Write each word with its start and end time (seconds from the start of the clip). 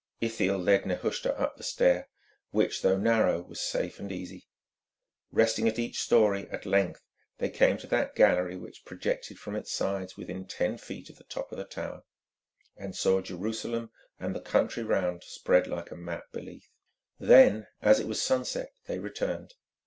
Ithiel 0.19 0.57
led 0.57 0.87
Nehushta 0.87 1.39
up 1.39 1.57
the 1.57 1.63
stair, 1.63 2.09
which, 2.49 2.81
though 2.81 2.97
narrow, 2.97 3.39
was 3.43 3.59
safe 3.61 3.99
and 3.99 4.11
easy. 4.11 4.47
Resting 5.31 5.67
at 5.67 5.77
each 5.77 6.01
story, 6.01 6.49
at 6.49 6.65
length 6.65 7.03
they 7.37 7.51
came 7.51 7.77
to 7.77 7.85
that 7.85 8.15
gallery 8.15 8.55
which 8.57 8.83
projected 8.83 9.37
from 9.37 9.55
its 9.55 9.71
sides 9.71 10.17
within 10.17 10.47
ten 10.47 10.79
feet 10.79 11.11
of 11.11 11.17
the 11.17 11.23
top 11.25 11.51
of 11.51 11.59
the 11.59 11.65
tower, 11.65 12.01
and 12.75 12.95
saw 12.95 13.21
Jerusalem 13.21 13.91
and 14.19 14.33
the 14.35 14.41
country 14.41 14.81
round 14.81 15.23
spread 15.23 15.67
like 15.67 15.91
a 15.91 15.95
map 15.95 16.31
beneath. 16.31 16.71
Then, 17.19 17.67
as 17.83 17.99
it 17.99 18.07
was 18.07 18.19
sunset, 18.19 18.73
they 18.87 18.97
returned. 18.97 19.53